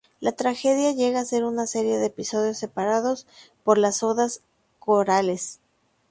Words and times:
La 0.19 0.31
tragedia 0.31 0.93
llega 0.93 1.19
a 1.19 1.25
ser 1.25 1.43
una 1.45 1.67
serie 1.67 1.99
de 1.99 2.07
episodios 2.07 2.57
separados 2.57 3.27
por 3.63 3.77
las 3.77 4.01
odas 4.01 4.41
corales. 4.79 5.59